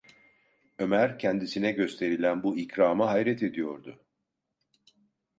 Ömer 0.79 1.19
kendisine 1.19 1.71
gösterilen 1.71 2.43
bu 2.43 2.57
ikrama 2.57 3.07
hayret 3.07 3.43
ediyordu. 3.43 4.03